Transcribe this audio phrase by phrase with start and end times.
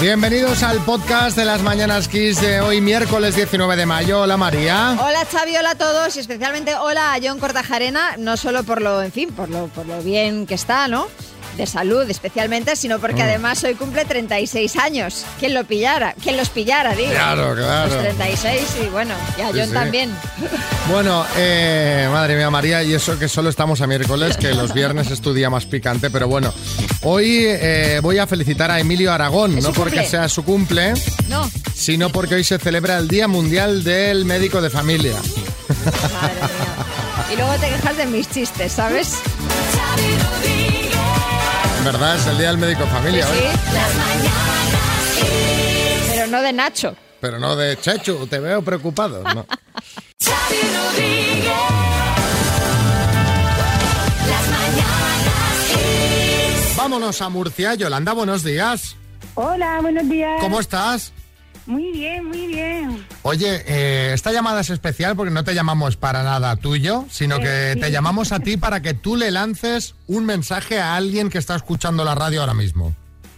[0.00, 4.22] Bienvenidos al podcast de las Mañanas Kiss de hoy, miércoles 19 de mayo.
[4.22, 4.96] Hola María.
[4.98, 9.02] Hola Xavi, hola a todos y especialmente hola a John Cortajarena, no solo por lo,
[9.02, 11.06] en fin, por lo, por lo bien que está, ¿no?
[11.56, 13.26] De salud especialmente, sino porque Mm.
[13.26, 15.24] además hoy cumple 36 años.
[15.38, 16.14] ¿Quién lo pillara?
[16.22, 17.10] ¿Quién los pillara, digo?
[17.10, 17.88] Claro, claro.
[17.94, 19.72] Los 36 y bueno, y a Sí, John sí.
[19.74, 20.10] también.
[20.90, 25.10] Bueno, eh, madre mía María, y eso que solo estamos a miércoles, que los viernes
[25.10, 26.52] es tu día más picante, pero bueno,
[27.02, 30.08] hoy eh, voy a felicitar a Emilio Aragón, ¿Es no porque cumple?
[30.08, 30.94] sea su cumple,
[31.28, 35.14] No, sino porque hoy se celebra el Día Mundial del Médico de Familia.
[35.14, 37.32] madre mía.
[37.32, 39.14] Y luego te quejas de mis chistes, ¿sabes?
[41.80, 43.44] En verdad es el Día del Médico Familia Sí, hoy.
[46.10, 46.94] pero no de Nacho.
[47.20, 49.22] Pero no de Chechu, te veo preocupado.
[49.34, 49.46] ¿no?
[56.76, 57.74] Vámonos a Murcia.
[57.74, 58.96] Yolanda, buenos días.
[59.34, 60.40] Hola, buenos días.
[60.40, 61.12] ¿Cómo estás?
[61.66, 63.06] Muy bien, muy bien.
[63.22, 67.70] Oye, eh, esta llamada es especial porque no te llamamos para nada tuyo, sino que
[67.70, 67.80] Eh, sí.
[67.80, 71.54] te llamamos a ti para que tú le lances un mensaje a alguien que está
[71.54, 72.94] escuchando la radio ahora mismo.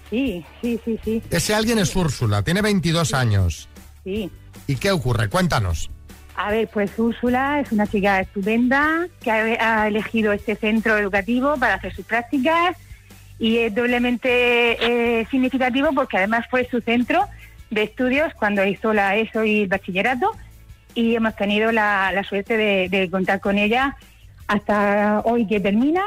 [0.09, 3.69] Sí, sí, sí, sí, Ese alguien es Úrsula, tiene 22 años.
[4.05, 4.31] sí.
[4.69, 5.29] ¿Y qué ocurre?
[5.29, 5.91] Cuéntanos.
[6.37, 11.57] A ver, pues Úrsula es una chica estupenda que ha, ha elegido este centro educativo
[11.59, 12.77] para hacer sus prácticas
[13.39, 17.27] y es doblemente eh, significativo porque además fue su centro
[17.73, 20.33] de estudios cuando hizo la ESO y el bachillerato
[20.95, 23.97] y hemos tenido la, suerte de, de contar con ella
[24.47, 26.05] hasta hoy que termina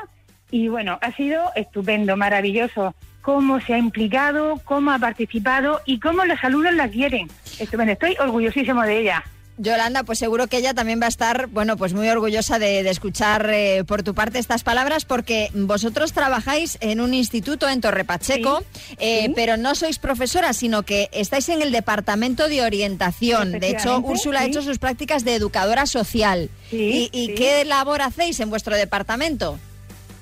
[0.51, 6.23] y bueno, ha sido estupendo, maravilloso cómo se ha implicado, cómo ha participado y cómo
[6.25, 7.27] los alumnos la quieren.
[7.59, 9.23] Estupendo, estoy orgullosísimo de ella.
[9.57, 12.89] Yolanda, pues seguro que ella también va a estar, bueno, pues muy orgullosa de, de
[12.89, 18.03] escuchar eh, por tu parte estas palabras, porque vosotros trabajáis en un instituto en Torre
[18.03, 18.63] Pacheco,
[18.99, 19.33] eh, sí.
[19.35, 23.53] pero no sois profesora, sino que estáis en el departamento de orientación.
[23.59, 24.49] De hecho, Úrsula ha sí.
[24.49, 26.49] hecho sus prácticas de educadora social.
[26.69, 29.57] Sí, ¿Y, y qué labor hacéis en vuestro departamento?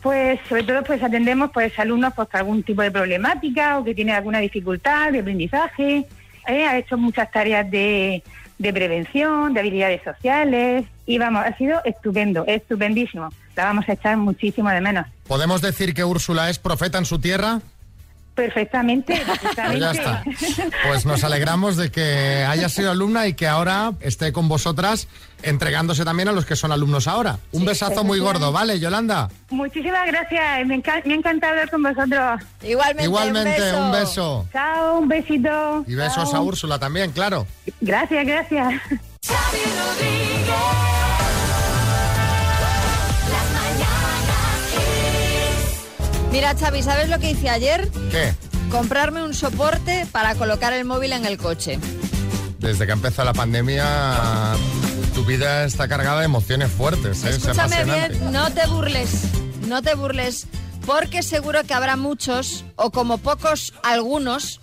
[0.04, 3.96] Pues sobre todo pues atendemos pues alumnos pues, con algún tipo de problemática o que
[3.96, 6.06] tienen alguna dificultad de aprendizaje.
[6.46, 8.22] Eh, Ha hecho muchas tareas de,
[8.58, 13.30] de prevención, de habilidades sociales y vamos, ha sido estupendo, estupendísimo.
[13.56, 15.06] La vamos a echar muchísimo de menos.
[15.28, 17.62] ¿Podemos decir que Úrsula es profeta en su tierra?
[18.36, 19.80] Perfectamente, Pues perfectamente.
[19.80, 20.24] ya está.
[20.88, 25.08] Pues nos alegramos de que haya sido alumna y que ahora esté con vosotras
[25.44, 27.38] entregándose también a los que son alumnos ahora.
[27.52, 29.30] Un besazo muy gordo, ¿vale, Yolanda?
[29.52, 32.42] Muchísimas gracias, me, enca- me ha encantado hablar con vosotros.
[32.64, 33.86] Igualmente, Igualmente, un beso.
[33.86, 34.48] un beso.
[34.52, 35.84] Chao, un besito.
[35.88, 36.36] Y besos Chao.
[36.38, 37.46] a Úrsula también, claro.
[37.82, 38.82] Gracias, gracias.
[46.34, 47.92] Mira, Xavi, ¿sabes lo que hice ayer?
[48.10, 48.34] ¿Qué?
[48.72, 51.78] Comprarme un soporte para colocar el móvil en el coche.
[52.58, 54.56] Desde que empezó la pandemia,
[55.14, 57.30] tu vida está cargada de emociones fuertes, ¿eh?
[57.30, 59.26] Es Escúchame bien, no te burles,
[59.68, 60.48] no te burles,
[60.88, 64.60] porque seguro que habrá muchos, o como pocos, algunos,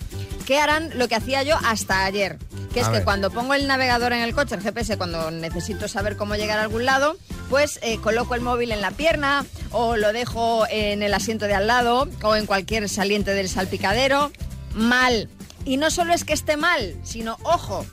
[0.51, 2.37] que harán lo que hacía yo hasta ayer.
[2.75, 3.05] Que es A que ver.
[3.05, 6.63] cuando pongo el navegador en el coche, el GPS, cuando necesito saber cómo llegar a
[6.63, 7.17] algún lado,
[7.49, 11.55] pues eh, coloco el móvil en la pierna, o lo dejo en el asiento de
[11.55, 14.33] al lado, o en cualquier saliente del salpicadero.
[14.75, 15.29] Mal.
[15.65, 17.87] Y no solo es que esté mal, sino, ojo,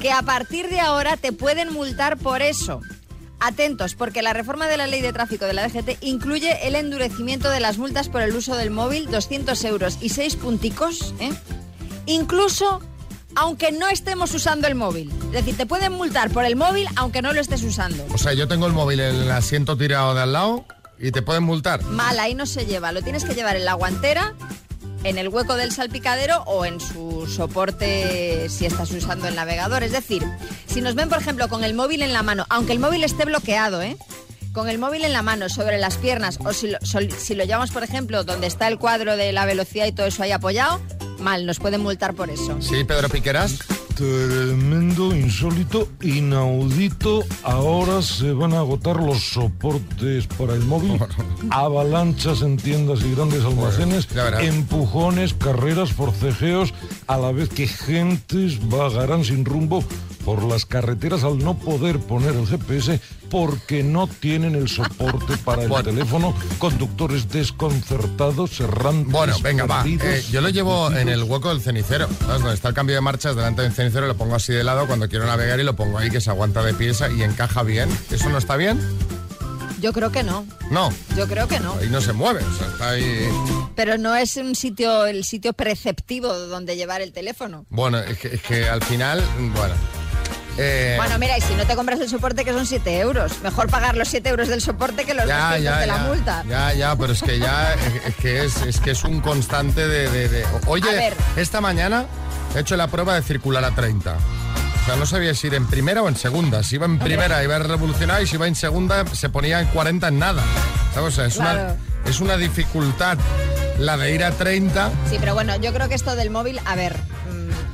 [0.00, 2.80] que a partir de ahora te pueden multar por eso.
[3.40, 7.50] Atentos, porque la reforma de la ley de tráfico de la DGT incluye el endurecimiento
[7.50, 11.30] de las multas por el uso del móvil, 200 euros y 6 punticos, ¿eh?
[12.10, 12.80] Incluso
[13.36, 15.10] aunque no estemos usando el móvil.
[15.26, 18.04] Es decir, te pueden multar por el móvil aunque no lo estés usando.
[18.12, 20.64] O sea, yo tengo el móvil en el asiento tirado de al lado
[20.98, 21.82] y te pueden multar.
[21.84, 22.92] Mal, ahí no se lleva.
[22.92, 24.34] Lo tienes que llevar en la guantera,
[25.04, 29.82] en el hueco del salpicadero o en su soporte si estás usando el navegador.
[29.82, 30.26] Es decir,
[30.66, 33.24] si nos ven, por ejemplo, con el móvil en la mano, aunque el móvil esté
[33.24, 33.96] bloqueado, ¿eh?
[34.52, 37.70] Con el móvil en la mano, sobre las piernas, o si lo, si lo llevamos,
[37.70, 40.80] por ejemplo, donde está el cuadro de la velocidad y todo eso ahí apoyado,
[41.20, 42.60] mal, nos pueden multar por eso.
[42.60, 43.58] Sí, Pedro Piqueras.
[43.94, 47.22] Tremendo, insólito, inaudito.
[47.42, 50.98] Ahora se van a agotar los soportes para el móvil.
[51.50, 54.08] Avalanchas en tiendas y grandes almacenes.
[54.40, 56.72] Empujones, carreras, forcejeos,
[57.06, 59.84] a la vez que gentes vagarán sin rumbo
[60.24, 63.00] por las carreteras al no poder poner el GPS
[63.30, 65.84] porque no tienen el soporte para el Bueno.
[65.90, 66.34] teléfono.
[66.58, 69.12] Conductores desconcertados, errantes.
[69.12, 69.84] Bueno, venga, va.
[69.86, 72.08] Eh, yo lo llevo en el hueco del cenicero.
[72.20, 72.40] ¿Sabes?
[72.42, 75.08] Donde está el cambio de marchas delante del cenicero, lo pongo así de lado cuando
[75.08, 77.88] quiero navegar y lo pongo ahí que se aguanta de pieza y encaja bien.
[78.10, 78.80] ¿Eso no está bien?
[79.80, 80.90] Yo creo que no, No.
[81.16, 81.72] yo creo que no.
[81.80, 82.44] Ahí no se mueve.
[82.44, 83.28] O sea, está ahí.
[83.74, 87.64] pero no es un sitio, el sitio preceptivo donde llevar el teléfono.
[87.70, 89.24] Bueno, es que, es que al final,
[89.54, 89.72] bueno.
[90.58, 93.40] Eh, Bueno, mira, y si no te compras el soporte, que son 7 euros.
[93.42, 96.02] Mejor pagar los 7 euros del soporte que los ya, 200 ya, de la ya,
[96.04, 96.44] multa.
[96.48, 97.74] Ya, ya, pero es que ya
[98.06, 102.04] es, que es, es que es un constante de, de- de- Oye, esta mañana
[102.54, 104.12] he hecho la prueba de circular a 30.
[104.12, 106.62] O sea, no sabía si ir en primera o en segunda.
[106.62, 109.66] Si iba en primera iba a revolucionar y si iba en segunda se ponía en
[109.68, 110.42] 40 en nada.
[110.94, 111.12] ¿Sabes?
[111.12, 111.74] O sea, es, Claro.
[112.04, 113.18] una, es una dificultad
[113.78, 114.90] la de ir a 30.
[115.08, 116.96] Sí, pero bueno, yo creo que esto del móvil, a ver,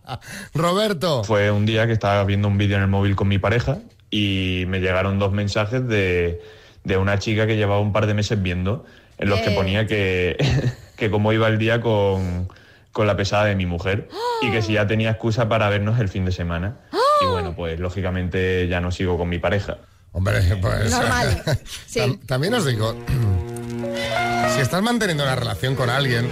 [0.54, 1.24] Roberto.
[1.24, 3.78] Fue un día que estaba viendo un vídeo en el móvil con mi pareja
[4.10, 6.40] y me llegaron dos mensajes de,
[6.88, 8.84] de una chica que llevaba un par de meses viendo,
[9.18, 9.54] en los que Eh.
[9.54, 10.36] ponía que,
[10.96, 12.48] que cómo iba el día con,
[12.92, 14.08] con la pesada de mi mujer
[14.42, 16.76] y que si ya tenía excusa para vernos el fin de semana.
[17.20, 19.78] Y bueno, pues lógicamente ya no sigo con mi pareja.
[20.12, 20.90] Hombre, pues...
[20.90, 21.42] Normal,
[21.86, 22.00] sí.
[22.00, 22.94] Tam- También os digo,
[24.54, 26.28] si estás manteniendo una relación con alguien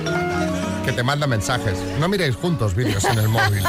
[0.85, 3.63] que te manda mensajes, no miréis juntos vídeos en el móvil.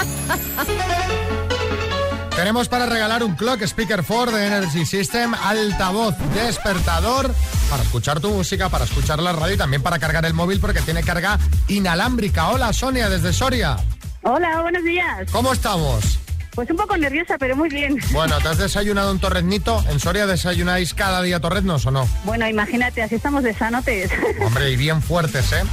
[2.38, 7.34] Tenemos para regalar un Clock Speaker 4 de Energy System, altavoz despertador,
[7.68, 10.82] para escuchar tu música, para escuchar la radio y también para cargar el móvil porque
[10.82, 12.50] tiene carga inalámbrica.
[12.50, 13.78] Hola Sonia, desde Soria.
[14.22, 15.32] Hola, buenos días.
[15.32, 16.20] ¿Cómo estamos?
[16.54, 17.98] Pues un poco nerviosa, pero muy bien.
[18.12, 19.84] Bueno, ¿te has desayunado un torreznito?
[19.90, 22.08] ¿En Soria desayunáis cada día torreznos o no?
[22.24, 24.12] Bueno, imagínate, así estamos de sanotes.
[24.46, 25.64] Hombre, y bien fuertes, ¿eh?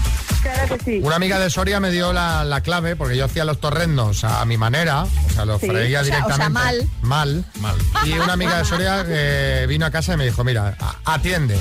[0.54, 1.00] Claro que sí.
[1.02, 4.44] Una amiga de Soria me dio la, la clave porque yo hacía los torrendos a
[4.44, 5.68] mi manera, o sea, los Sí.
[5.68, 6.50] freía O sea- o sea, directamente.
[6.50, 6.88] mal.
[7.02, 7.76] Mal, mal.
[8.06, 11.58] Y una amiga de Soria eh, vino a casa y me dijo, mira, atiende,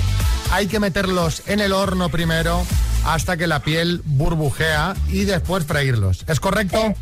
[0.50, 2.64] hay que meterlos en el horno primero
[3.04, 6.24] hasta que la piel burbujea y después freírlos.
[6.26, 6.94] ¿Es correcto?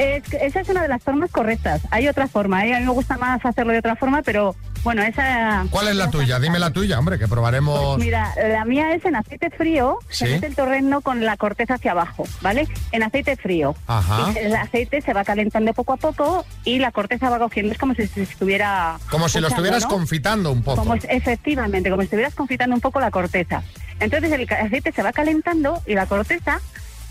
[0.00, 1.82] Es esa es una de las formas correctas.
[1.90, 2.74] Hay otra forma, ¿eh?
[2.74, 5.66] A mí me gusta más hacerlo de otra forma, pero bueno, esa...
[5.70, 6.38] ¿Cuál es la tuya?
[6.38, 7.96] Dime la tuya, hombre, que probaremos...
[7.96, 10.24] Pues mira, la mía es en aceite frío, Sí.
[10.24, 12.66] se mete el torrendo con la corteza hacia abajo, ¿vale?
[12.92, 13.74] En aceite frío.
[13.86, 14.32] Ajá.
[14.36, 17.94] El aceite se va calentando poco a poco y la corteza va cogiendo, es como
[17.94, 18.98] si se estuviera...
[19.10, 19.90] Como si lo estuvieras ¿no?
[19.90, 20.78] confitando un poco.
[20.78, 23.62] Como efectivamente, como si estuvieras confitando un poco la corteza.
[23.98, 26.58] Entonces el aceite se va calentando y la corteza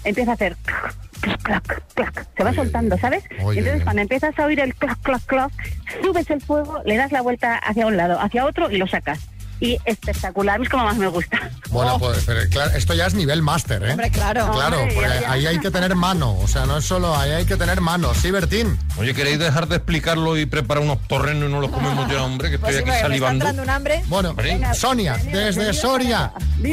[0.04, 0.58] empieza a hacer
[1.20, 2.28] clac, clac, clac.
[2.36, 3.24] Se va Oye, soltando, ¿sabes?
[3.44, 5.52] oye, Entonces cuando empiezas a oír el clac, clac, clac,
[6.02, 9.20] subes el fuego, le das la vuelta hacia un lado, hacia otro y lo sacas.
[9.62, 11.52] Y espectacular, es como más me gusta.
[11.70, 13.92] Bueno, pues pero, claro, esto ya es nivel máster, ¿eh?
[13.92, 14.50] Hombre, claro.
[14.54, 15.32] Claro, Hombre, porque ya, ya.
[15.34, 18.14] ahí hay que tener mano, o sea, no es solo ahí hay que tener mano.
[18.14, 18.80] Sí, Bertín.
[18.98, 22.50] Oye, ¿queréis dejar de explicarlo y preparar unos torrenos y no los comemos ya, hombre?
[22.52, 23.64] Que Pues estoy sí, aquí porque me está salivando.
[23.64, 24.02] un hambre.
[24.08, 24.74] Bueno, Venga.
[24.74, 26.32] Sonia, Venga, desde venga, Soria,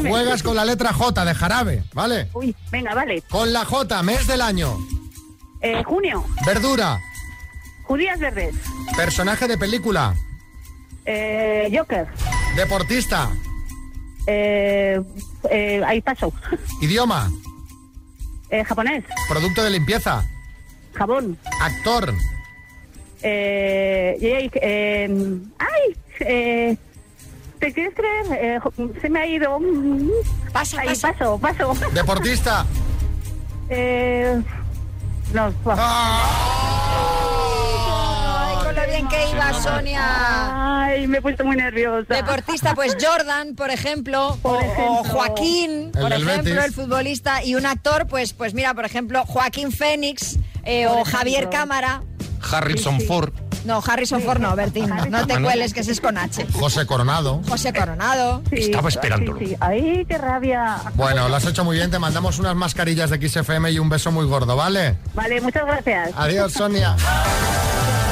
[0.08, 2.28] juegas con la letra J de jarabe, ¿vale?
[2.34, 3.20] Uy, venga, vale.
[3.28, 4.76] Con la J, mes del año,
[5.60, 7.00] Eh, junio, verdura,
[7.82, 8.54] judías verdes.
[8.96, 10.14] personaje de película,
[11.04, 12.06] Eh, Joker.
[12.56, 13.30] Deportista,
[14.28, 15.00] Eh,
[15.50, 16.32] eh, ahí paso.
[16.80, 17.30] idioma,
[18.50, 19.04] Eh, japonés.
[19.28, 20.24] producto de limpieza,
[20.94, 21.38] Jabón.
[21.60, 22.12] actor,
[23.22, 25.08] Eh, eh,
[25.58, 25.96] ¡Ay!
[26.20, 26.76] Eh,
[27.58, 28.26] ¿Te quieres creer?
[28.30, 28.60] Eh,
[29.00, 29.58] se me ha ido.
[30.52, 31.12] Pasa, Ahí, pasa.
[31.12, 31.74] paso, paso.
[31.94, 32.66] deportista.
[33.70, 34.40] Eh,
[35.32, 37.35] no, Ah.
[38.96, 40.84] En qué iba Sonia.
[40.84, 42.14] Ay, me he puesto muy nerviosa.
[42.14, 46.64] Deportista, pues Jordan, por ejemplo, o- o, Joaquín, El por ejemplo, Betis.
[46.64, 51.48] el futbolista, y un actor, pues, pues mira, por ejemplo, Joaquín Fénix eh, o Javier
[51.50, 52.02] Cámara.
[52.50, 53.32] Harrison Ford.
[53.64, 56.46] No, Harrison Ford no, Bertín, no, te cueles, que ese es con H.
[56.52, 57.42] José Coronado.
[57.48, 58.40] José Coronado.
[58.50, 59.40] Sí, Estaba esperándolo.
[59.40, 59.56] sí, sí.
[59.58, 60.76] Ay, qué rabia.
[60.94, 61.90] Bueno, lo has hecho muy bien.
[61.90, 64.96] Te mandamos unas mascarillas de XFM y un beso muy gordo, ¿vale?
[65.14, 66.12] Vale, muchas gracias.
[66.16, 66.94] Adiós, Sonia.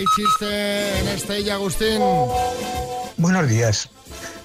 [0.00, 2.00] Hay chiste en Estella, Agustín.
[3.18, 3.90] Buenos días.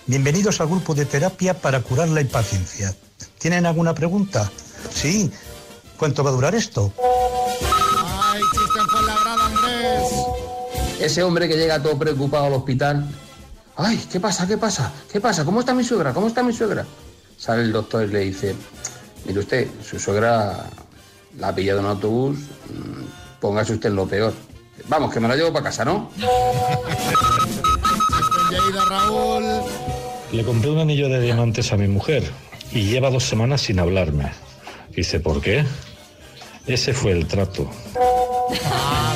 [0.05, 2.93] Bienvenidos al grupo de terapia para curar la impaciencia.
[3.38, 4.51] ¿Tienen alguna pregunta?
[4.91, 5.31] Sí.
[5.95, 6.91] ¿Cuánto va a durar esto?
[7.00, 10.09] Hay chiste en Fuenlabrada, Andrés.
[11.00, 13.07] Ese hombre que llega todo preocupado al hospital.
[13.77, 14.45] Ay, ¿qué pasa?
[14.45, 14.91] ¿Qué pasa?
[15.09, 15.45] ¿Qué pasa?
[15.45, 16.13] ¿Cómo está mi suegra?
[16.13, 16.85] ¿Cómo está mi suegra?
[17.38, 18.53] Sale el doctor y le dice,
[19.25, 20.65] mire usted, su suegra
[21.38, 24.33] la ha pillado en un autobús, mm, póngase usted en lo peor.
[24.88, 26.12] Vamos, que me la llevo para casa, ¿no?
[30.32, 32.24] Le compré un anillo de diamantes a mi mujer
[32.72, 34.32] y lleva dos semanas sin hablarme.
[34.89, 35.65] Dice, ¿por qué?
[36.67, 37.70] Ese fue el trato.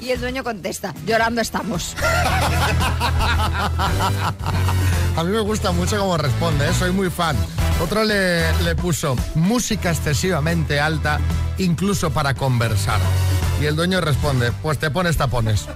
[0.00, 1.96] Y el dueño contesta, llorando estamos.
[5.16, 6.72] A mí me gusta mucho cómo responde, ¿eh?
[6.78, 7.36] soy muy fan.
[7.82, 11.18] Otro le, le puso música excesivamente alta,
[11.58, 13.00] incluso para conversar.
[13.60, 15.66] Y el dueño responde, pues te pones tapones.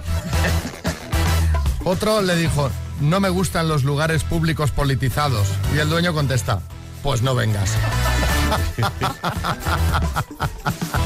[1.83, 2.71] Otro le dijo,
[3.03, 5.47] no me gustan los lugares públicos politizados.
[5.75, 6.61] Y el dueño contesta,
[7.03, 7.71] pues no vengas.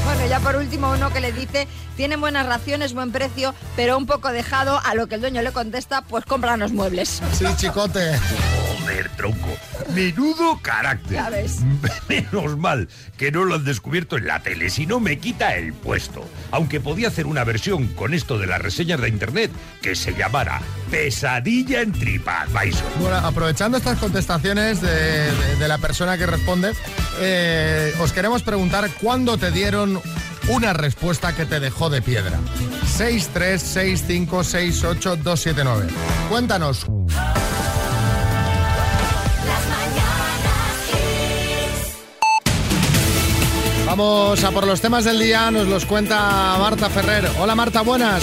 [0.04, 4.06] Bueno, ya por último uno que le dice, tienen buenas raciones, buen precio, pero un
[4.06, 7.20] poco dejado, a lo que el dueño le contesta, pues cómpranos muebles.
[7.32, 8.18] Sí, chicote.
[8.88, 9.54] Joder, tronco.
[9.94, 11.12] Menudo carácter.
[11.18, 11.58] Ya ves.
[12.08, 15.74] Menos mal que no lo han descubierto en la tele, si no me quita el
[15.74, 16.26] puesto.
[16.52, 19.50] Aunque podía hacer una versión con esto de las reseñas de internet
[19.82, 22.82] que se llamara Pesadilla en TripAdvisor.
[22.98, 26.72] Bueno, aprovechando estas contestaciones de, de- de la persona que responde,
[27.20, 30.00] eh, os queremos preguntar cuándo te dieron
[30.48, 32.38] una respuesta que te dejó de piedra.
[32.96, 35.88] 636568279.
[36.30, 36.86] Cuéntanos.
[43.98, 47.28] Vamos a por los temas del día, nos los cuenta Marta Ferrer.
[47.40, 48.22] Hola Marta, buenas.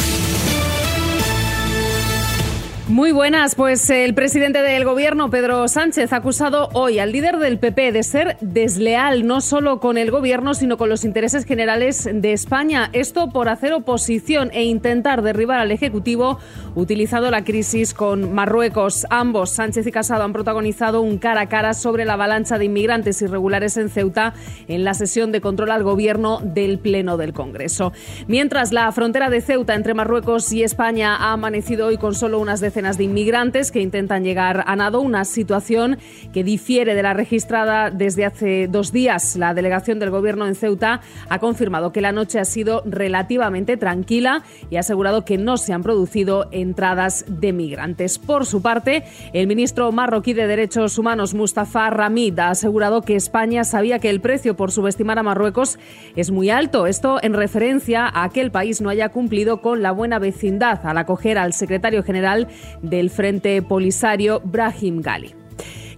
[2.87, 7.57] Muy buenas, pues el presidente del gobierno, Pedro Sánchez, ha acusado hoy al líder del
[7.57, 12.31] PP de ser desleal no solo con el gobierno, sino con los intereses generales de
[12.31, 12.91] España.
[12.93, 16.37] Esto por hacer oposición e intentar derribar al Ejecutivo
[16.75, 19.07] utilizando la crisis con Marruecos.
[19.09, 23.19] Ambos, Sánchez y Casado, han protagonizado un cara a cara sobre la avalancha de inmigrantes
[23.23, 24.35] irregulares en Ceuta
[24.67, 27.93] en la sesión de control al gobierno del Pleno del Congreso.
[28.27, 32.59] Mientras la frontera de Ceuta entre Marruecos y España ha amanecido hoy con solo unas
[32.59, 35.97] decenas decenas de inmigrantes que intentan llegar a Nado, una situación
[36.33, 39.37] que difiere de la registrada desde hace dos días.
[39.37, 44.43] La delegación del Gobierno en Ceuta ha confirmado que la noche ha sido relativamente tranquila
[44.69, 48.19] y ha asegurado que no se han producido entradas de migrantes.
[48.19, 53.63] Por su parte, el ministro marroquí de Derechos Humanos, Mustafa Ramid, ha asegurado que España
[53.63, 55.79] sabía que el precio por subestimar a Marruecos
[56.17, 56.87] es muy alto.
[56.87, 60.97] Esto en referencia a que el país no haya cumplido con la buena vecindad al
[60.97, 62.49] acoger al secretario general
[62.81, 65.44] del Frente Polisario, Brahim Gali.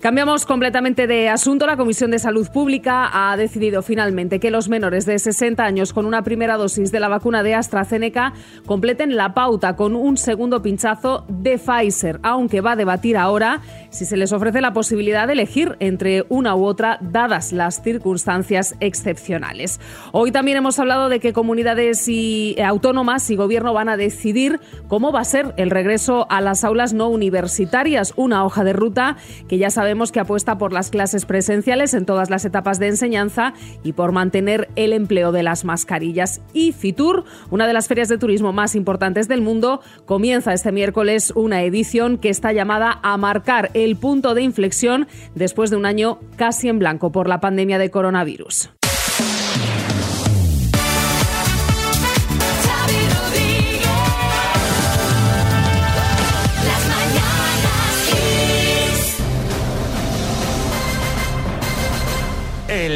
[0.02, 1.66] Cambiamos completamente de asunto.
[1.66, 6.06] La Comisión de Salud Pública ha decidido finalmente que los menores de 60 años con
[6.06, 8.34] una primera dosis de la vacuna de AstraZeneca
[8.68, 14.06] completen la pauta con un segundo pinchazo de Pfizer, aunque va a debatir ahora si
[14.06, 19.80] se les ofrece la posibilidad de elegir entre una u otra, dadas las circunstancias excepcionales.
[20.12, 24.60] Hoy también hemos hablado de que comunidades y eh, autónomas y gobierno van a decidir
[24.88, 29.18] cómo va a ser el regreso a las aulas no universitarias, una hoja de ruta
[29.50, 33.54] que ya sabemos que apuesta por las clases presenciales en todas las etapas de enseñanza
[33.84, 36.42] y por mantener el empleo de las mascarillas.
[36.54, 41.32] Y Fitur, una de las ferias de turismo más importantes del mundo, comienza este miércoles
[41.36, 46.20] una edición que está llamada a marcar el punto de inflexión después de un año
[46.36, 48.70] casi en blanco por la pandemia de coronavirus.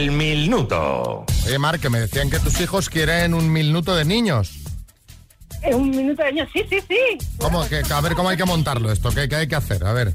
[0.01, 1.25] El minuto.
[1.45, 4.49] Oye, Mar, que me decían que tus hijos quieren un minuto de niños.
[5.61, 6.95] Eh, Un minuto de años, sí, sí, sí.
[7.37, 7.67] ¿Cómo?
[7.69, 9.11] Que, a ver, ¿cómo hay que montarlo esto?
[9.11, 9.85] ¿Qué, qué hay que hacer?
[9.85, 10.11] A ver.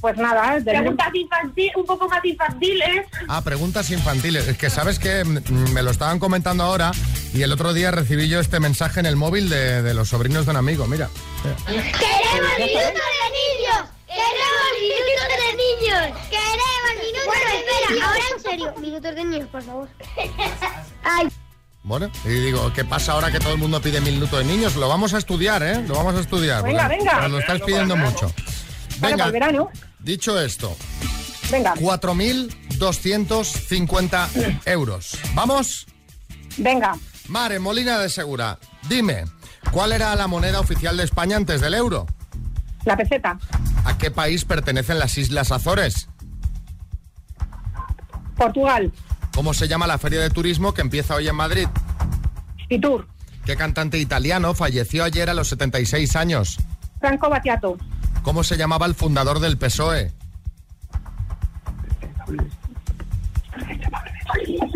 [0.00, 3.06] Pues nada, preguntas infantil, un poco más infantiles.
[3.26, 4.46] Ah, preguntas infantiles.
[4.46, 6.92] Es que sabes que mm, me lo estaban comentando ahora
[7.34, 10.44] y el otro día recibí yo este mensaje en el móvil de, de los sobrinos
[10.44, 10.86] de un amigo.
[10.86, 11.08] Mira.
[11.66, 11.82] ¡Queremos
[12.56, 13.90] minutos de niños!
[14.06, 15.07] ¡Queremos minutos de
[15.80, 16.02] niños!
[16.30, 19.88] ¡Queremos minutos bueno, espera, ahora en serio, minutos de niños, por favor.
[21.04, 21.28] Ay.
[21.84, 24.74] Bueno, y digo, ¿qué pasa ahora que todo el mundo pide minuto de niños?
[24.76, 25.82] Lo vamos a estudiar, ¿eh?
[25.86, 26.62] Lo vamos a estudiar.
[26.62, 27.20] Venga, porque venga.
[27.22, 28.30] Nos lo estáis pidiendo mucho.
[29.00, 29.70] Para Venga, el verano.
[30.00, 30.76] dicho esto,
[31.50, 35.16] Venga, 4.250 euros.
[35.34, 35.86] ¿Vamos?
[36.58, 36.94] venga.
[37.28, 39.24] Mare, Molina de Segura, dime,
[39.70, 42.06] ¿cuál era la moneda oficial de España antes del euro?
[42.84, 43.38] La peseta.
[43.84, 46.08] ¿A qué país pertenecen las Islas Azores?
[48.36, 48.92] Portugal.
[49.34, 51.68] ¿Cómo se llama la feria de turismo que empieza hoy en Madrid?
[52.68, 53.06] Fitur.
[53.44, 56.58] ¿Qué cantante italiano falleció ayer a los 76 años?
[57.00, 57.76] Franco Battiato.
[58.22, 60.12] ¿Cómo se llamaba el fundador del PSOE?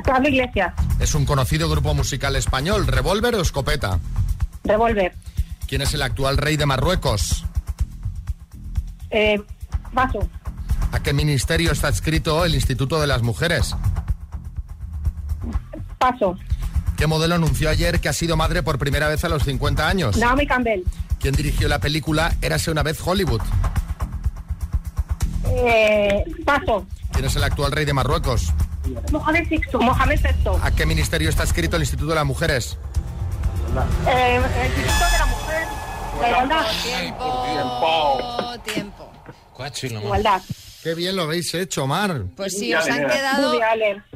[0.04, 0.72] Pablo Iglesias.
[1.00, 3.98] Es un conocido grupo musical español, ¿Revolver o Escopeta?
[4.64, 5.14] Revolver.
[5.66, 7.44] ¿Quién es el actual rey de Marruecos?
[9.12, 9.40] Eh,
[9.92, 10.28] vaso.
[10.90, 13.76] ¿A qué ministerio está adscrito el Instituto de las Mujeres?
[15.98, 16.36] Paso.
[16.96, 20.16] ¿Qué modelo anunció ayer que ha sido madre por primera vez a los 50 años?
[20.16, 20.82] Naomi Campbell.
[21.20, 23.40] ¿Quién dirigió la película Érase una vez Hollywood?
[25.46, 26.86] Eh, paso.
[27.12, 28.52] ¿Quién es el actual rey de Marruecos?
[29.10, 29.60] Mohamed VI.
[29.80, 30.50] Mohamed VI.
[30.62, 32.78] ¿A qué ministerio está adscrito el Instituto de las Mujeres?
[34.06, 35.66] Eh, el Instituto de la Mujer.
[36.20, 36.64] La igualdad.
[36.82, 37.44] Tiempo.
[38.64, 38.91] Tiempo.
[40.02, 40.42] Igualdad.
[40.82, 42.24] Qué bien lo habéis hecho, Mar.
[42.34, 43.60] Pues sí, os han quedado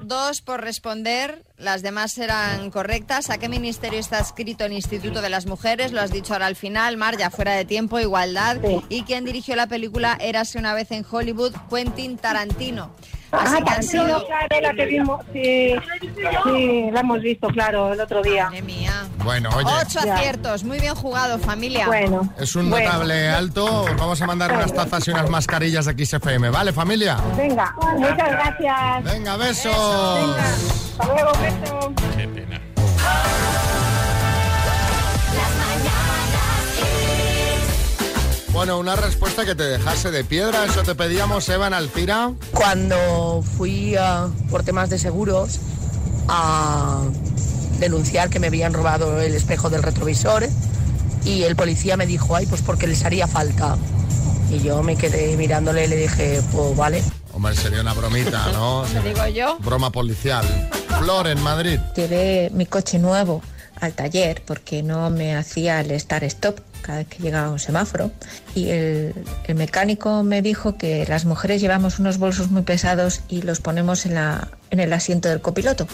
[0.02, 3.30] dos por responder, las demás eran correctas.
[3.30, 5.92] ¿A qué ministerio está escrito el Instituto de las Mujeres?
[5.92, 8.56] Lo has dicho ahora al final, Mar, ya fuera de tiempo, igualdad.
[8.88, 11.54] ¿Y quién dirigió la película Érase una vez en Hollywood?
[11.70, 12.90] Quentin Tarantino.
[13.32, 14.26] Así Ah, que han Tarantino, sido...
[14.26, 15.20] claro, la que vimos.
[15.32, 15.74] Sí,
[16.44, 18.44] sí, la hemos visto, claro, el otro día.
[18.44, 18.92] Madre mía.
[19.24, 21.86] Bueno, oye, Ocho aciertos, muy bien jugado, familia.
[21.86, 22.32] Bueno.
[22.38, 22.86] es un Bueno.
[22.86, 23.82] notable alto.
[23.82, 27.16] Os vamos a mandar unas tazas y unas mascarillas de XFM, ¿vale, familia?
[27.36, 29.04] Venga, muchas gracias.
[29.04, 30.36] Venga, besos.
[30.98, 31.92] Hasta luego, beso.
[32.16, 32.60] Qué pena.
[38.56, 42.32] Bueno, una respuesta que te dejase de piedra, eso te pedíamos, Eva en Alcira.
[42.52, 45.58] Cuando fui a- por temas de seguros
[46.26, 47.02] a
[47.78, 50.48] denunciar que me habían robado el espejo del retrovisor
[51.26, 53.76] y el policía me dijo, ay, pues porque les haría falta.
[54.50, 57.04] Y yo me quedé mirándole y le dije, pues vale.
[57.34, 58.84] Hombre, sería una bromita, ¿no?
[59.04, 59.58] Digo yo.
[59.58, 60.46] Broma policial.
[60.98, 61.78] Flor en Madrid.
[61.94, 63.42] Llevé mi coche nuevo
[63.80, 68.10] al taller porque no me hacía el start stop cada vez que llegaba un semáforo
[68.54, 73.42] y el, el mecánico me dijo que las mujeres llevamos unos bolsos muy pesados y
[73.42, 75.86] los ponemos en, la, en el asiento del copiloto.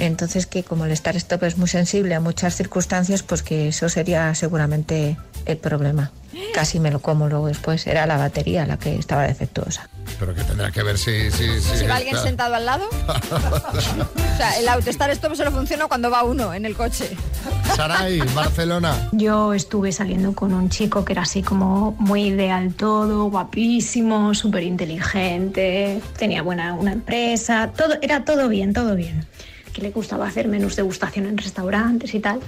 [0.00, 3.88] Entonces que como el start stop es muy sensible a muchas circunstancias, pues que eso
[3.90, 6.10] sería seguramente el problema.
[6.54, 7.86] Casi me lo como luego después.
[7.86, 9.90] Era la batería la que estaba defectuosa.
[10.18, 11.30] Pero que tendrá que ver si...
[11.30, 12.88] Si, si, Si va alguien sentado al lado.
[13.70, 17.14] O sea, el auto estar stop solo funciona cuando va uno en el coche.
[17.76, 19.10] Saray, Barcelona.
[19.12, 24.62] Yo estuve saliendo con un chico que era así como muy ideal todo, guapísimo, súper
[24.62, 29.26] inteligente, tenía buena una empresa, todo, era todo bien, todo bien.
[29.80, 32.40] Que le gustaba hacer menús degustación en restaurantes y tal.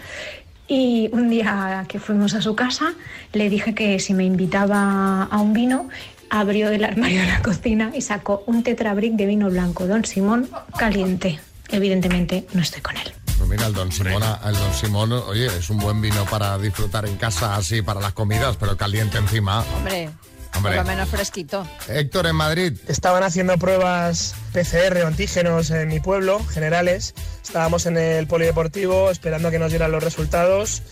[0.68, 2.92] Y un día que fuimos a su casa,
[3.32, 5.88] le dije que si me invitaba a un vino,
[6.28, 10.48] abrió el armario de la cocina y sacó un tetrabric de vino blanco, Don Simón,
[10.76, 11.40] caliente.
[11.70, 13.12] Evidentemente no estoy con él.
[13.38, 17.06] Pues mira, el Don Simón, el Don Simón, oye, es un buen vino para disfrutar
[17.06, 19.64] en casa, así para las comidas, pero caliente encima.
[19.76, 20.10] Hombre,
[20.54, 20.76] Hombre.
[20.76, 21.66] por lo menos fresquito.
[21.88, 22.72] Héctor, en Madrid.
[22.88, 27.14] Estaban haciendo pruebas PCR o antígenos en mi pueblo, generales.
[27.42, 30.82] Estábamos en el polideportivo esperando a que nos dieran los resultados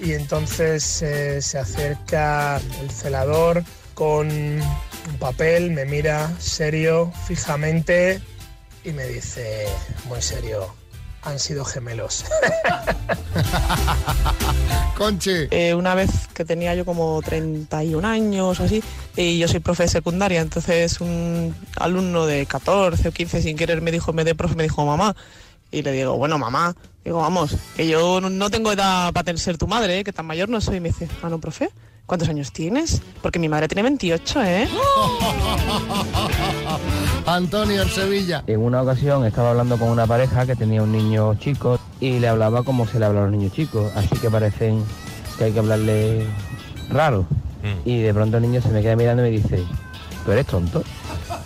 [0.00, 8.20] y entonces eh, se acerca el celador con un papel, me mira serio, fijamente
[8.84, 9.66] y me dice,
[10.08, 10.74] muy serio,
[11.22, 12.24] han sido gemelos.
[14.98, 15.48] Conchi.
[15.50, 18.82] Eh, una vez que tenía yo como 31 años o así,
[19.16, 23.80] y yo soy profe de secundaria, entonces un alumno de 14 o 15 sin querer
[23.82, 25.16] me dijo, me de profe, me dijo mamá.
[25.70, 29.56] Y le digo, bueno, mamá, digo, vamos, que yo no- no tengo edad para ser
[29.56, 30.04] tu madre, ¿eh?
[30.04, 30.76] que tan mayor no soy.
[30.76, 31.70] Y me dice, ah, no, profe,
[32.04, 33.00] ¿cuántos años tienes?
[33.22, 34.68] Porque mi madre tiene 28, ¿eh?
[37.26, 38.42] Antonio, en Sevilla.
[38.46, 42.28] En una ocasión estaba hablando con una pareja que tenía un niño chico y le
[42.28, 44.84] hablaba como se le habla a los niños chicos, así que parecen
[45.38, 46.26] que hay que hablarle
[46.90, 47.26] raro.
[47.84, 49.62] Y de pronto el niño se me queda mirando y me dice,
[50.24, 50.82] ¿tú eres tonto?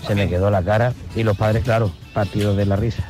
[0.07, 3.05] Se me quedó la cara y los padres, claro, partidos de la risa.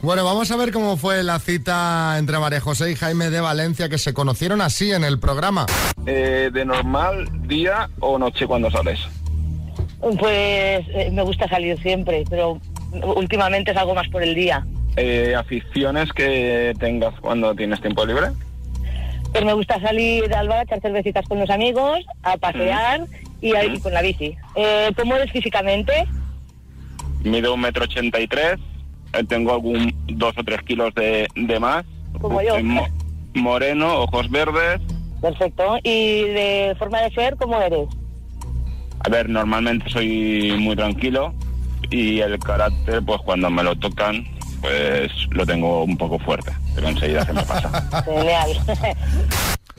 [0.00, 3.88] Bueno, vamos a ver cómo fue la cita entre María José y Jaime de Valencia,
[3.88, 5.66] que se conocieron así en el programa.
[6.06, 9.00] Eh, de normal, día o noche cuando sales.
[10.18, 12.60] Pues eh, me gusta salir siempre, pero
[13.16, 14.64] últimamente salgo más por el día.
[14.96, 18.28] Eh, aficiones que tengas cuando tienes tiempo libre.
[19.32, 23.02] Pues me gusta salir al bar, echar cervecitas con los amigos, a pasear
[23.40, 24.36] y, a- y con la bici.
[24.54, 25.92] Eh, ¿Cómo eres físicamente?
[27.24, 28.56] Mido un metro ochenta y tres.
[29.12, 31.84] eh, Tengo algún dos o tres kilos de, de más.
[32.20, 32.62] Como yo.
[32.62, 32.88] Mo-
[33.34, 34.80] moreno, ojos verdes.
[35.20, 35.78] Perfecto.
[35.82, 37.88] ¿Y de forma de ser, cómo eres?
[39.06, 41.32] A ver, normalmente soy muy tranquilo
[41.90, 44.26] y el carácter, pues cuando me lo tocan,
[44.60, 48.02] pues lo tengo un poco fuerte, pero enseguida se me pasa.
[48.04, 48.50] Genial.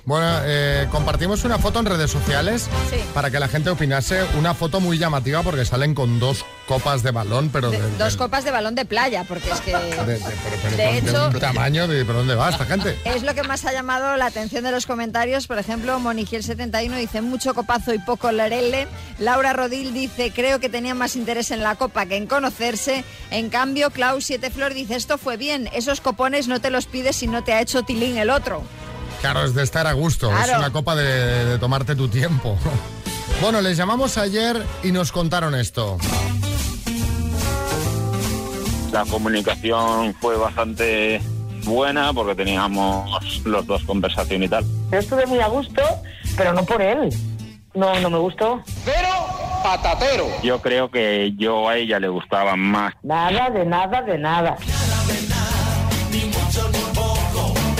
[0.05, 2.95] Bueno, eh, compartimos una foto en redes sociales Sí.
[3.13, 4.21] para que la gente opinase.
[4.39, 8.43] Una foto muy llamativa porque salen con dos copas de balón, pero de, Dos copas
[8.43, 9.71] de balón de playa, porque es que...
[10.05, 10.19] de-
[10.75, 12.97] pero- hecho- un tamaño de por dónde va esta gente.
[13.05, 15.47] Es lo que más ha llamado la atención de los comentarios.
[15.47, 18.87] Por ejemplo, Monigiel71 dice mucho copazo y poco lerele.
[19.17, 23.03] Laura Rodil dice creo que tenía más interés en la copa que en conocerse.
[23.31, 25.69] En cambio, Klaus Sieteflor dice esto fue bien.
[25.73, 28.61] Esos copones no te los pides si no te ha hecho tilín el otro.
[29.21, 30.29] Claro, es de estar a gusto.
[30.37, 32.57] Es una copa de tomarte tu tiempo.
[33.39, 35.99] Bueno, les llamamos ayer y nos contaron esto.
[38.91, 41.21] La comunicación fue bastante
[41.65, 44.65] buena porque teníamos los dos conversación y tal.
[44.91, 45.81] Yo estuve muy a gusto,
[46.37, 47.09] pero no por él.
[47.73, 48.61] No, no me gustó.
[48.85, 49.09] Pero
[49.63, 50.25] patatero.
[50.41, 52.93] Yo creo que yo a ella le gustaba más.
[53.03, 54.57] Nada, de nada, de nada.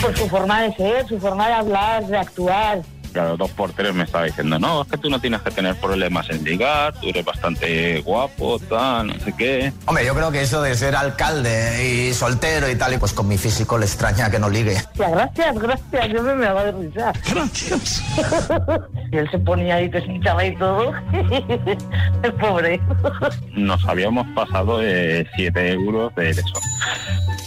[0.02, 2.82] Por su forma de ser, su forma de hablar, de actuar.
[3.17, 5.75] Claro, dos por tres me estaba diciendo, no, es que tú no tienes que tener
[5.77, 9.73] problemas en ligar, tú eres bastante guapo, tal, no sé qué.
[9.88, 13.27] Hombre, yo creo que eso de ser alcalde y soltero y tal, y pues con
[13.27, 14.77] mi físico le extraña que no ligue.
[14.93, 17.12] Gracias, gracias, yo me me va de risa.
[17.27, 18.03] Gracias.
[19.12, 20.93] y él se ponía ahí, te hinchaba y todo.
[22.21, 22.80] El pobre.
[23.53, 26.43] Nos habíamos pasado de 7 euros de eso.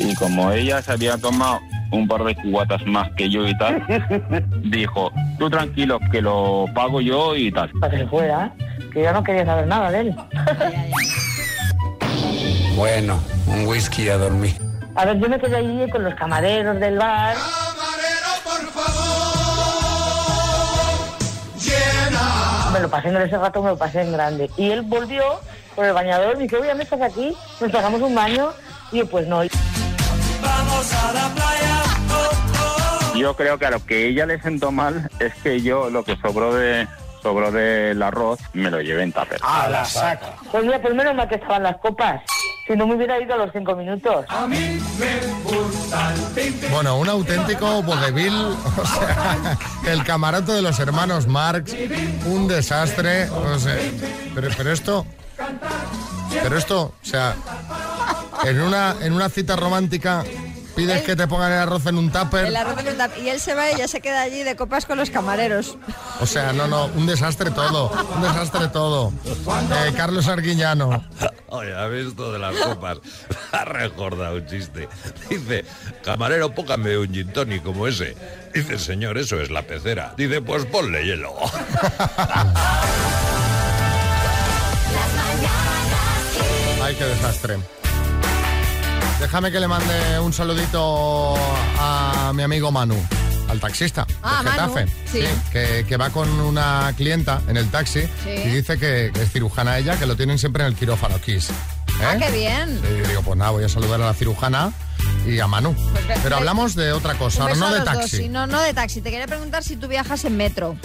[0.01, 3.85] Y como ella se había tomado un par de cubatas más que yo y tal,
[4.65, 7.71] dijo, tú tranquilo, que lo pago yo y tal.
[7.81, 8.53] Para que se fuera,
[8.93, 10.17] que yo no quería saber nada de él.
[12.77, 14.55] Bueno, un whisky a dormir.
[14.95, 17.37] A ver, yo me quedé allí con los camareros del bar.
[22.73, 24.51] Me lo pasé en ese rato, me lo pasé en grande.
[24.57, 25.41] Y él volvió
[25.75, 27.37] por el bañador y me dice, oye, ¿me estás aquí?
[27.61, 28.51] Nos pagamos un baño.
[28.93, 29.39] Y yo, pues no.
[29.39, 31.50] Vamos a la playa.
[33.21, 36.17] Yo creo que a lo que ella le sentó mal es que yo lo que
[36.17, 36.89] sobró de
[37.23, 39.39] sobró del arroz me lo llevé en tupper.
[39.43, 40.37] A la saca.
[40.51, 42.23] Pues mira, pues menos mal que estaban las copas.
[42.67, 44.25] Si no me hubiera ido a los cinco minutos.
[44.31, 46.71] A mí me gusta el.
[46.71, 49.59] Bueno, un auténtico vodevil, o sea,
[49.93, 51.77] el camarote de los hermanos Marx,
[52.25, 53.77] un desastre, o sea,
[54.35, 55.07] pero, pero esto,
[56.43, 57.35] pero esto, o sea,
[58.45, 60.25] en una, en una cita romántica
[60.87, 63.29] pides que te pongan el arroz en un tupper, El arroz en un tap- y
[63.29, 65.77] él se va y ya se queda allí de copas con los camareros.
[66.21, 69.13] o sea, no, no, un desastre todo, un desastre todo.
[69.27, 71.05] Eh, Carlos Arguiñano.
[71.49, 72.99] Oye, ¿has visto de las copas?
[73.53, 74.89] Ha recordado un chiste.
[75.29, 75.65] Dice,
[76.05, 78.15] camarero, póngame un gin tonic como ese.
[78.55, 80.15] Dice, señor, eso es la pecera.
[80.17, 81.35] Dice, pues ponle hielo.
[86.83, 87.59] Ay, qué desastre.
[89.21, 91.35] Déjame que le mande un saludito
[91.79, 92.97] a mi amigo Manu,
[93.49, 94.93] al taxista Ah, de Manu, Getafe.
[95.13, 95.25] sí.
[95.53, 98.31] que, que va con una clienta en el taxi Sí.
[98.31, 101.49] y dice que, que es cirujana ella, que lo tienen siempre en el quirófano Kiss.
[102.03, 102.19] Ah, ¿Eh?
[102.19, 102.81] qué bien.
[102.83, 104.73] Y digo, pues nada, voy a saludar a la cirujana
[105.27, 105.75] y a Manu.
[105.75, 108.29] Pues Pero hablamos de otra cosa, ahora no de taxi.
[108.29, 109.01] no, no de taxi.
[109.03, 110.77] Te quería preguntar si tú viajas en metro.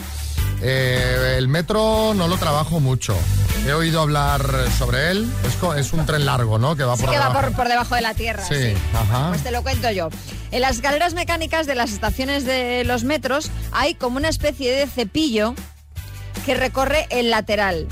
[0.61, 3.15] Eh, el metro no lo trabajo mucho.
[3.65, 4.47] He oído hablar
[4.78, 5.28] sobre él.
[5.78, 6.75] Es, un tren largo, ¿no?
[6.75, 7.47] Que va Sí por que va debajo.
[7.47, 8.45] por, por debajo de la tierra.
[8.45, 8.73] Sí, sí.
[8.93, 9.30] ajá.
[9.30, 10.10] Pues te lo cuento yo.
[10.51, 14.86] En las escaleras mecánicas de las estaciones de los metros hay como una especie de
[14.86, 15.56] cepillo
[16.45, 17.88] que recorre el lateral.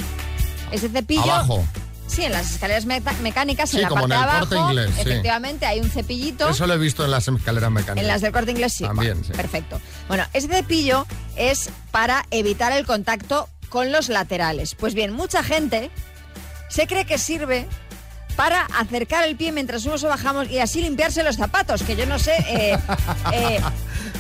[0.72, 1.24] Ese cepillo.
[1.24, 1.66] Abajo.
[2.06, 4.92] Sí, en las escaleras mecánicas, Sí, en la como parte en el abajo, Corte Inglés,
[4.94, 5.02] sí.
[5.02, 6.50] efectivamente hay un cepillito.
[6.50, 8.04] Eso lo he visto en las escaleras mecánicas.
[8.04, 8.84] En las del corte inglés sí.
[8.84, 9.34] También, Bueno, sí.
[9.34, 9.82] Perfecto.
[10.08, 14.76] Bueno, ese cepillo es para evitar el contacto con los laterales.
[14.76, 15.90] Pues bien, mucha gente
[16.70, 17.66] se cree que sirve
[18.36, 22.06] para acercar el pie mientras subimos o bajamos y así limpiarse los zapatos, que yo
[22.06, 22.78] no sé eh,
[23.34, 23.60] eh,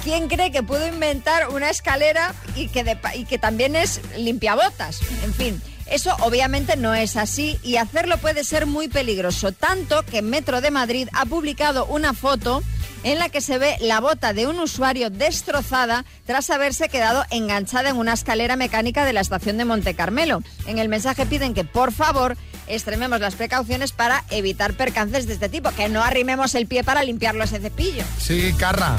[0.03, 5.01] quién cree que puedo inventar una escalera y que, de y que también es limpiabotas.
[5.23, 10.23] En fin, eso obviamente no es así y hacerlo puede ser muy peligroso, tanto que
[10.23, 12.63] Metro de Madrid ha publicado una foto
[13.03, 17.89] en la que se ve la bota de un usuario destrozada tras haberse quedado enganchada
[17.89, 20.41] en una escalera mecánica de la estación de Monte Carmelo.
[20.65, 22.37] En el mensaje piden que por favor
[22.67, 27.03] extrememos las precauciones para evitar percances de este tipo, que no arrimemos el pie para
[27.03, 28.03] limpiarlo ese cepillo.
[28.17, 28.95] Sí, Carra.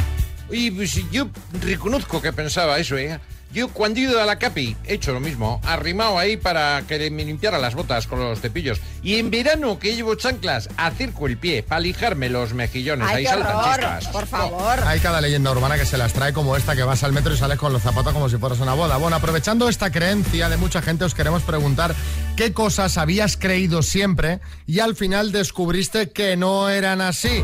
[0.50, 1.28] Oye, pues yo
[1.62, 3.18] reconozco que pensaba eso, ¿eh?
[3.54, 7.08] Yo cuando he ido a la CAPI he hecho lo mismo, arrimado ahí para que
[7.12, 8.80] me limpiara las botas con los cepillos.
[9.00, 13.06] Y en verano que llevo chanclas, acerco el pie para lijarme los mejillones.
[13.08, 13.74] ¡Ay, ahí saltan horror!
[13.74, 14.08] chispas.
[14.08, 14.80] Por favor.
[14.84, 17.36] Hay cada leyenda urbana que se las trae como esta, que vas al metro y
[17.36, 18.96] sales con los zapatos como si fueras una boda.
[18.96, 21.94] Bueno, aprovechando esta creencia de mucha gente, os queremos preguntar
[22.36, 27.42] qué cosas habías creído siempre y al final descubriste que no eran así.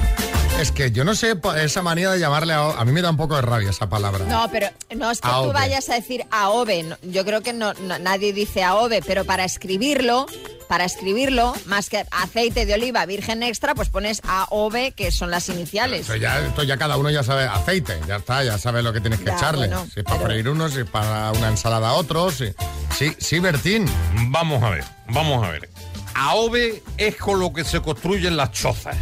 [0.61, 2.71] Es que yo no sé esa manía de llamarle a...
[2.71, 4.25] A mí me da un poco de rabia esa palabra.
[4.27, 6.97] No, pero no es que tú vayas a decir AOVE.
[7.03, 10.27] yo creo que no, no- nadie dice AOVE, pero para escribirlo,
[10.69, 15.49] para escribirlo, más que aceite de oliva virgen extra, pues pones AOVE, que son las
[15.49, 16.03] iniciales.
[16.03, 19.01] Esto ya, esto ya cada uno ya sabe aceite, ya está, ya sabe lo que
[19.01, 19.67] tienes que Ya, echarle.
[19.67, 22.35] bueno, si es para freír unos, si es para una ensalada otros.
[22.35, 22.53] Sí,
[22.97, 23.87] sí, sí, Bertín.
[24.29, 25.69] Vamos a ver, vamos a ver.
[26.15, 28.97] AOVE es con lo que se construyen las chozas.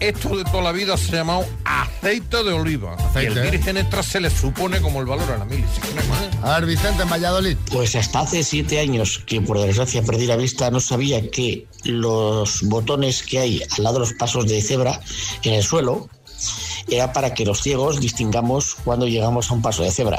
[0.00, 2.94] Esto de toda la vida se ha llamado aceite de oliva.
[2.94, 3.34] Aceite.
[3.34, 5.62] Y el virgen extra se le supone como el valor a la mil.
[5.74, 5.80] Si.
[6.42, 7.56] A ver, Vicente, en Valladolid.
[7.70, 12.62] Pues hasta hace siete años que por desgracia perdí la vista, no sabía que los
[12.62, 15.00] botones que hay al lado de los pasos de cebra
[15.42, 16.08] en el suelo
[16.88, 20.18] era para que los ciegos distingamos cuando llegamos a un paso de cebra.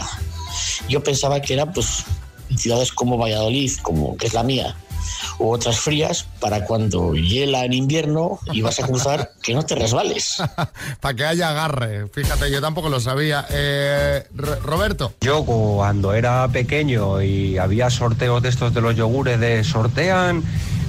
[0.88, 2.06] Yo pensaba que era pues
[2.52, 4.76] en ciudades como Valladolid, como que es la mía,
[5.42, 9.76] u otras frías, para cuando hiela en invierno y vas a cruzar, que no te
[9.76, 10.38] resbales.
[11.02, 12.08] Para que haya agarre.
[12.10, 13.46] Fíjate, yo tampoco lo sabía.
[13.50, 15.14] Eh, Roberto.
[15.22, 20.44] Yo cuando era pequeño y había sorteos de estos de los yogures de sortean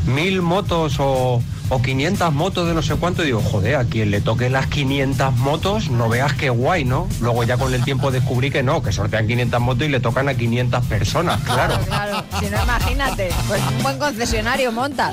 [0.07, 3.23] mil motos o, o 500 motos de no sé cuánto.
[3.23, 7.09] Y digo, joder, a quien le toque las 500 motos, no veas qué guay, ¿no?
[7.21, 10.29] Luego ya con el tiempo descubrí que no, que sortean 500 motos y le tocan
[10.29, 11.79] a 500 personas, claro.
[11.87, 13.31] Claro, si no, imagínate.
[13.49, 15.12] Pues un buen concesionario monta.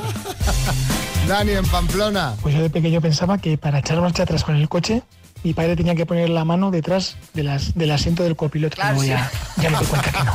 [1.28, 2.34] Dani, en Pamplona.
[2.42, 5.04] Pues yo de pequeño pensaba que para echar marcha atrás con el coche,
[5.44, 8.76] mi padre tenía que poner la mano detrás de las, del asiento del copiloto.
[8.76, 9.08] Claro, sí.
[9.08, 10.34] ya, ya me di cuenta que no.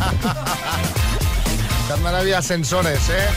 [2.17, 3.29] Había sensores, ¿eh?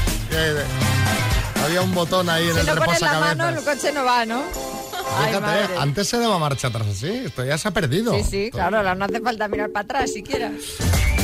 [1.68, 3.82] Había un botón ahí en Si el no pones la mano, el reposacabezas.
[3.84, 4.42] coche no va, ¿no?
[5.18, 5.78] Ay, Fíjate, madre.
[5.80, 8.14] antes se daba marcha atrás así, esto ya se ha perdido.
[8.14, 10.52] Sí, sí, claro, ahora no hace falta mirar para atrás siquiera.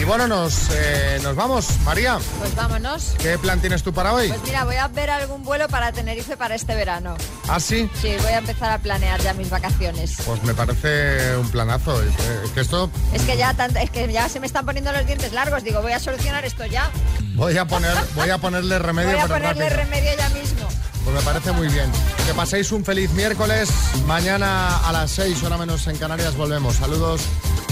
[0.04, 1.80] Y bueno, nos, eh, nos vamos.
[1.86, 3.16] María, Pues vámonos.
[3.20, 4.28] ¿qué plan tienes tú para hoy?
[4.28, 7.16] Pues mira, voy a ver algún vuelo para Tenerife para este verano.
[7.48, 7.90] ¿Ah, sí?
[8.02, 10.18] Sí, voy a empezar a planear ya mis vacaciones.
[10.26, 12.04] Pues me parece un planazo.
[12.04, 15.06] Es que esto Es que ya tanto, es que ya se me están poniendo los
[15.06, 15.64] dientes largos.
[15.64, 16.92] Digo, voy a solucionar esto ya.
[17.36, 19.84] voy a poner, voy a ponerle remedio, Voy a ponerle rápido.
[19.86, 20.63] remedio ya mismo.
[21.04, 21.92] Pues me parece muy bien.
[22.26, 23.70] Que paséis un feliz miércoles.
[24.08, 26.76] Mañana a las 6, hora menos en Canarias, volvemos.
[26.76, 27.22] Saludos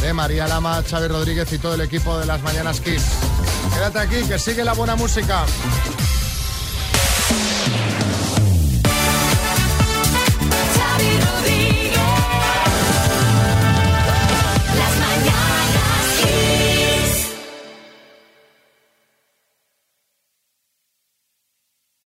[0.01, 3.03] de María Lama, Xavi Rodríguez y todo el equipo de las Mañanas Kiss.
[3.73, 5.45] Quédate aquí, que sigue la buena música.